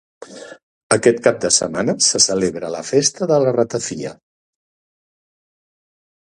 Aquest 0.95 1.19
cap 1.27 1.35
de 1.43 1.51
setmana 1.57 1.95
se 2.05 2.21
celebra 2.27 2.71
la 2.77 2.81
Festa 2.87 3.29
de 3.33 3.39
la 3.45 3.53
Ratafia. 3.59 4.15